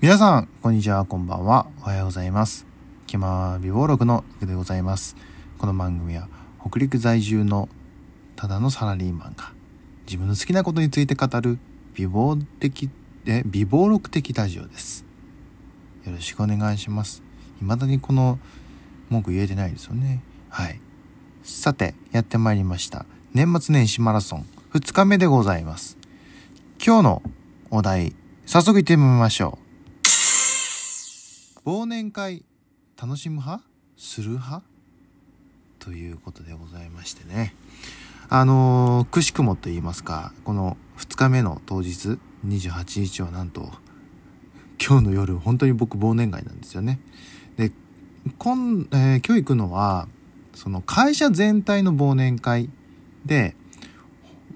[0.00, 1.66] 皆さん、こんにちは、こんばんは。
[1.82, 2.64] おはようございます。
[3.06, 5.14] 気ま美貌録のゆでございます。
[5.58, 6.26] この番組は、
[6.58, 7.68] 北陸在住の
[8.34, 9.52] ただのサラリーマンが、
[10.06, 11.58] 自分の好きなことについて語る
[11.92, 12.88] 美貌的、
[13.26, 15.04] え、美貌録的ラジオです。
[16.06, 17.22] よろしくお願いします。
[17.58, 18.38] 未だにこの
[19.10, 20.22] 文句言えてないですよね。
[20.48, 20.80] はい。
[21.42, 23.04] さて、やってまいりました。
[23.34, 25.98] 年末年始マラソン2日目でございます。
[26.82, 27.22] 今日の
[27.70, 29.69] お題、早速行ってみましょう。
[31.66, 32.42] 忘年会
[33.00, 33.62] 楽しむ派？
[33.98, 34.62] する派？
[35.78, 37.54] ということでございましてね。
[38.30, 43.72] あのーくしくもと言いますかこの2日目の当日28日はなんと
[44.82, 46.98] 今日の夜本当に僕忘年会なんですよね。
[47.58, 47.72] で
[48.38, 50.08] 今,、えー今日行くのは
[50.54, 52.70] その会社全体の忘年会
[53.26, 53.54] で、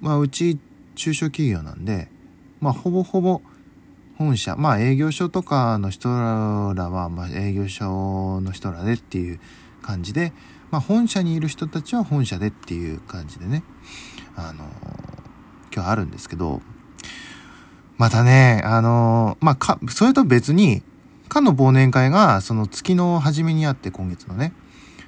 [0.00, 0.56] まあ、うち
[0.94, 2.08] 中小企業なんで
[2.60, 3.42] まあほぼほぼ
[4.18, 6.14] 本社まあ営業所とかの人ら
[6.90, 9.40] は、まあ、営業所の人らでっていう
[9.82, 10.32] 感じで、
[10.70, 13.62] まあ、本社にいる人たちは本社でっていう感じでね。
[14.34, 14.64] あの
[15.74, 16.60] 今日あるんですけど
[17.98, 20.82] またねあのまあかそれと別に
[21.28, 24.52] かの忘年会がその月の初めにあって今月のね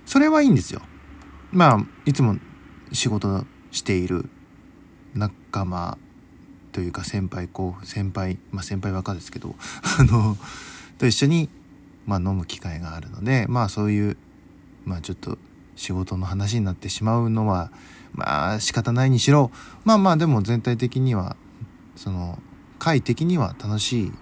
[0.07, 0.83] それはいいんですよ。
[1.51, 2.37] まあいつも
[2.93, 4.29] 仕事している
[5.15, 5.99] 仲間
[6.75, 9.55] というか先輩後先輩まあ先輩若ですけど
[10.01, 10.37] あの
[10.99, 11.49] と一緒に、
[12.05, 14.17] まあ、飲む機会があるのでまあそういう
[14.85, 15.39] まあちょっと
[15.77, 17.71] 仕事の話になってしまうのは
[18.13, 19.53] まあ仕方ないにしろ
[19.85, 21.37] まあまあでも全体的には
[21.95, 22.41] その
[22.81, 24.13] 会的には楽しい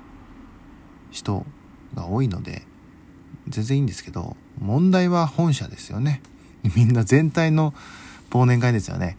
[1.11, 1.47] 人
[1.95, 2.67] が多いので
[3.49, 6.21] 全然いいんですけど問題は本社ですよね。
[6.77, 7.73] みんな全体の
[8.31, 9.17] 忘年会ですよね。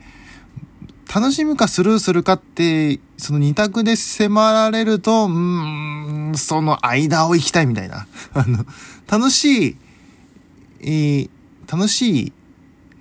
[1.14, 8.08] 楽しむかスルーするかって、その二択で迫られると、うーん、その間を行きたいみたいな。
[8.34, 8.66] あの、
[9.08, 9.78] 楽しい、
[10.80, 11.30] えー
[11.72, 12.34] 楽しい、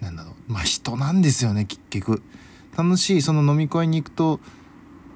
[0.01, 2.23] なんだろう、まあ人なんですよね、結局。
[2.77, 4.41] 楽しい、その飲み会に行くと、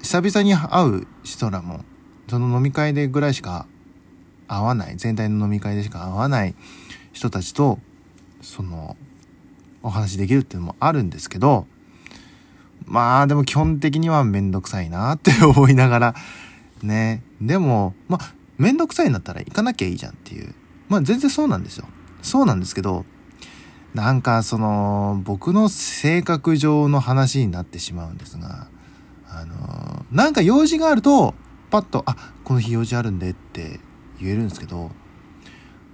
[0.03, 1.85] 久々に会う人らも、
[2.29, 3.67] その飲み会でぐらいしか
[4.49, 6.55] 会わない、全体の飲み会でしか会わない
[7.13, 7.79] 人たちと、
[8.41, 8.97] その、
[9.83, 11.67] お話できるっていうのもあるんですけど、
[12.87, 16.15] まあでも基本的にはめんどくさいなって思いながら、
[16.83, 17.23] ね。
[17.41, 20.55] でも、まあ、めんどくさいんだったら行かなきゃいいじゃんっていう。
[20.89, 21.87] まあ全然そうなんですよ。
[22.23, 23.05] そうなんですけど、
[23.95, 28.69] なんかその、僕の性格上の話になってしまうんですが、
[29.29, 31.35] あの、なんか用事があると、
[31.71, 33.81] パッと、あ、この日用事あるんでって
[34.21, 34.91] 言えるんですけど、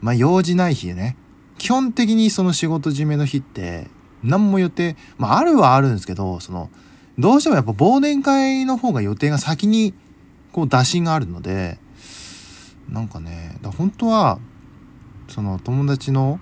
[0.00, 1.16] まあ用事ない日ね、
[1.59, 3.88] 基本的にその仕事締めの日って、
[4.22, 6.71] 何も予定、まああるはあるんですけど、その、
[7.19, 9.94] どうしてもやっぱ忘年会の方が予定が先に、
[10.53, 11.78] こう打診があるので、
[12.88, 14.38] なんかね、だ本当は、
[15.28, 16.41] その友達の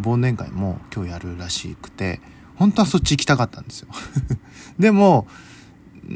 [0.00, 2.20] 忘年会も今日やるらしくて、
[2.56, 3.88] 本当はそっち行きたかったんですよ。
[4.78, 5.26] でも、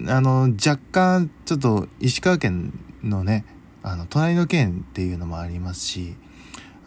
[0.08, 3.44] あの、若干、ちょっと石川県のね、
[3.82, 6.16] あの、隣の県っていうのもありますし、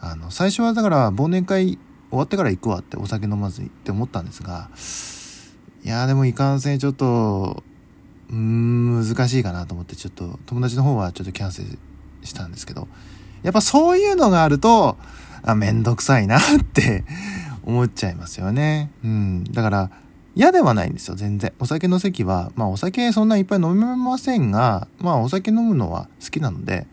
[0.00, 1.78] あの、最初はだから忘年会
[2.10, 4.68] 終わってから行くわってお酒飲まずにって思ったんですが、
[5.84, 7.62] いやでもいかんせんちょっと、
[8.30, 11.78] うん、難しいかなと思ってちょっと友達の方はちょっとキャンセル
[12.22, 12.88] したんですけど、
[13.42, 14.96] やっぱそういうのがあると、
[15.42, 16.40] あ、めんどくさいなっ
[16.72, 17.04] て
[17.64, 18.90] 思っちゃいますよね。
[19.02, 19.44] うん。
[19.44, 19.90] だから、
[20.34, 21.52] 嫌ではないんですよ、全然。
[21.58, 26.86] お酒の席は、まあお酒そんないっぱい飲めませんが、まあお酒飲むのは好きなので、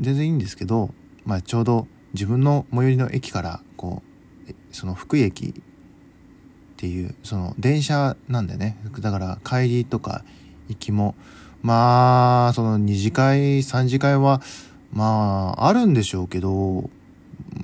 [0.00, 4.07] 全然いいんですけど、まあちょうど自分の最寄りの駅から、こう、
[4.78, 5.52] その福井駅っ
[6.76, 10.24] ていう、その電車なんでね、だから帰りとか
[10.68, 11.16] 行きも、
[11.62, 14.40] まあ、その二次会、三次会は、
[14.92, 16.88] まあ、あるんでしょうけど、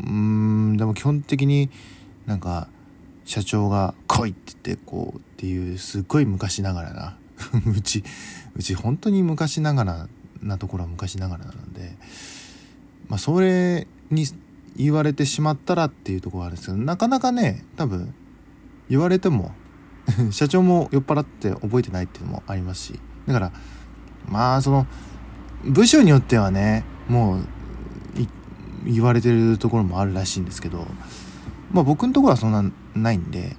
[0.07, 1.71] うん、でも基本的に
[2.27, 2.67] なんか、
[3.25, 7.17] 社長が来いって言って、こうっていう、すっごい昔ながらな。
[7.65, 8.03] うち、
[8.57, 10.09] うち本当に昔ながら
[10.43, 11.97] なところは昔ながらなので、
[13.07, 14.27] まあ、それに
[14.77, 18.15] 言われてしまったらっていうところはあるんですけど、なかなかね、多分、
[18.89, 19.53] 言われても、
[20.31, 23.53] 社長も酔っ払って覚えてないっていうのもありますし、だから、
[24.29, 24.87] まあ、その、
[25.65, 27.47] 部署によってはね、もう、
[28.87, 30.87] 言われてるところもあるらしいんですけど、
[31.73, 33.57] まあ僕のところはそんなないんで、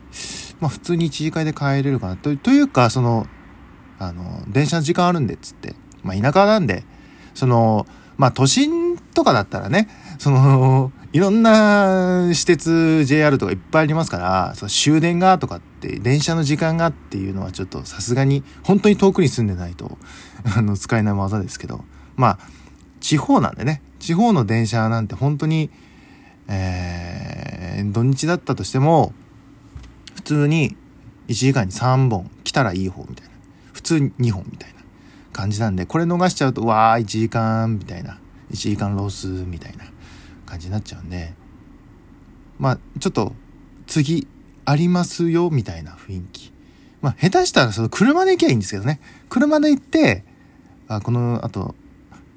[0.60, 2.16] まあ普通に一次会で帰れるかな。
[2.16, 3.28] とというか、その、
[4.00, 6.84] あの、電車の時間あるんでっつって、まあ田舎なんで、
[7.34, 7.86] その、
[8.18, 9.90] まあ都心とかだったらね、
[10.20, 19.98] その、いろんな私鉄 JR とかいっぱいありますから、その終電がとかって、電車の時間がっていうのはちょっとさすがに、本当に遠くに住んでないと、
[20.58, 21.86] あの、使えない技ですけど、
[22.18, 22.40] まあ、
[23.00, 25.70] 地方なんでね、地方の電車なんて本当に、
[26.50, 29.14] えー、土日だったとしても、
[30.16, 30.76] 普通に
[31.30, 33.32] 1時間に3本来たらいい方みたいな。
[33.72, 34.82] 普通に2本みたいな
[35.32, 38.20] 感じなんで、これ逃しちゃうと、わー、1時間みたいな。
[38.52, 39.86] 1時間ロスみたいな
[40.46, 41.34] 感じになっちゃうんで、
[42.60, 43.34] まあ、ちょっと、
[43.88, 44.28] 次、
[44.66, 46.52] ありますよ、みたいな雰囲気。
[47.02, 49.00] まあ、下手したら、その車で行けばいいんですけどね。
[49.30, 50.24] 車で行って、
[50.88, 51.76] あ、この後、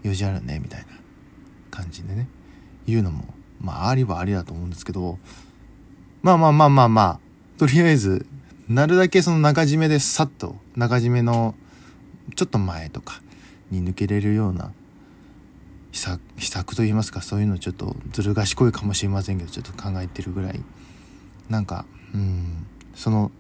[0.03, 0.87] 用事あるね、みたいな
[1.71, 2.29] 感じでね。
[2.87, 3.25] 言うのも、
[3.61, 5.19] まあ、ありはありだと思うんですけど、
[6.23, 7.21] まあまあまあまあまあ、
[7.59, 8.27] とりあえず、
[8.69, 11.55] なるだけその中締めでさっと、中締めの
[12.35, 13.23] ちょっと前とか
[13.71, 14.73] に抜けれるような
[15.91, 20.61] 秘策秘策といいますかそういうのちょっとずる賢いかもしれませんけどちょっと考えてるぐらい。
[21.49, 22.67] なんかうん。
[22.95, 23.31] その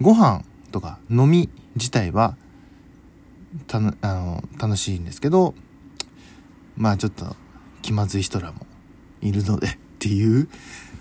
[0.00, 0.42] ご飯
[0.72, 2.36] とか飲み自体は
[3.66, 5.54] たのあの楽しいんですけど
[6.76, 7.36] まあちょっと
[7.82, 8.66] 気まずい人らも
[9.20, 10.48] いるのでっていう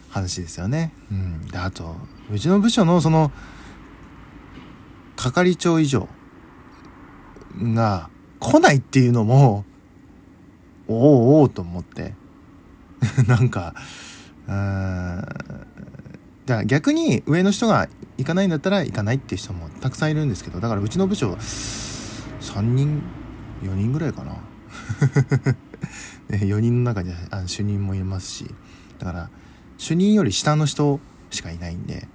[0.09, 0.91] 話ですよね。
[1.09, 1.95] うん、であと
[2.31, 3.31] うちの部署のその
[5.15, 6.07] 係長以上
[7.57, 8.09] が
[8.39, 9.65] 来ないっていうのも
[10.91, 12.13] おおおと思って。
[13.27, 13.73] なんか
[14.47, 15.25] うん。
[16.45, 23.01] じゃあ逆に上の人が行かないんだったら行かないっていう人もたくさんいるんですけどだからうちの部署3人
[23.63, 24.35] 4人ぐらいかな。
[26.29, 28.53] 4人の中にあの主任もいますし。
[28.99, 29.29] だから
[29.77, 30.99] 主任より下の人
[31.29, 32.07] しかいないんで。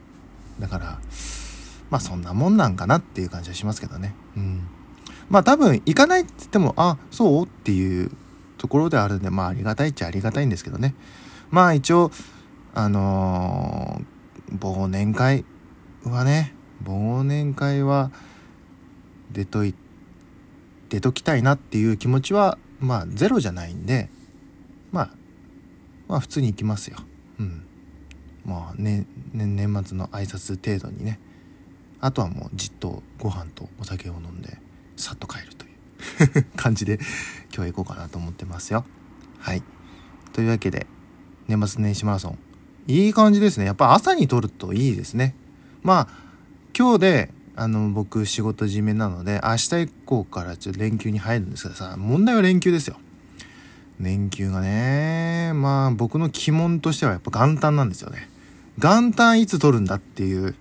[0.61, 0.99] だから
[1.91, 4.15] まあそんなもんなんかなっていう感じはしますけどね。
[4.37, 4.63] うん。
[5.29, 7.47] まあ多分行かないって言ってもあそう？
[7.47, 8.11] っていう
[8.67, 10.97] ところであるんでまあありがたいっちゃありがたいんですけどね。
[11.51, 12.11] まあ一応
[12.75, 15.45] あのー、忘年会
[16.03, 16.53] はね
[16.83, 18.11] 忘年会は
[19.31, 19.73] 出とい
[20.89, 24.09] 出ときたいなっていう気持ちはまあゼロじゃないんで
[24.91, 25.11] まあ
[26.09, 26.97] まあ普通に行きますよ。
[27.39, 27.63] うん。
[28.45, 31.21] まあねね年末の挨拶程度にね。
[32.01, 34.59] あとはもうじっとご飯とお酒を飲んで
[34.97, 36.99] さっと帰るという 感じで
[37.57, 38.85] 今日は行こうかなと思ってますよ。
[39.39, 39.63] はい。
[40.35, 40.87] というわけで
[41.49, 42.39] 年末年始マラソン。
[42.87, 43.65] いい感じですね。
[43.65, 45.35] やっぱ朝に撮るといいですね。
[45.83, 46.09] まあ
[46.77, 52.97] 今日であの僕仕事締めなので明日以降からちょっと連休に入るんですけどさ問題は連休ですよ。
[53.99, 58.29] 連休がねまあ僕の鬼門としてはやっぱ元旦なんですよね。
[58.77, 60.55] 元旦いつ取るんだっていう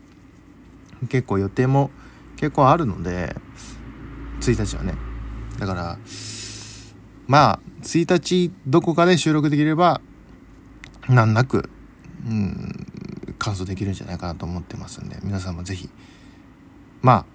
[1.10, 1.92] 結構予定も
[2.38, 3.36] 結構あるので
[4.40, 4.94] 1日はね。
[5.60, 5.98] だから
[7.28, 10.02] まあ1日どこかで収録できれば
[11.08, 11.70] 難なく
[12.26, 12.88] うん
[13.38, 15.90] 完走できるんじゃないかなと思ってますんで皆さんも是非
[17.02, 17.26] まあ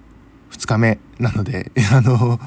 [0.52, 2.40] 2日目なので あの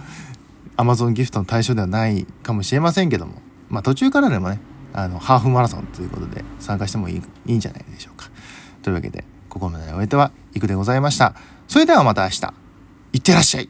[0.78, 4.60] Amazon ギフトの対象ではないかもしれませんけどもまあ途中からでもね
[4.94, 8.30] あのハーフマラソンということで参加してもいいいいんじゃないでしょうか。
[8.84, 11.36] というわけでここまでお相手はいくでございました。
[11.68, 12.54] それではまた明日。
[13.14, 13.70] いってらっしゃい。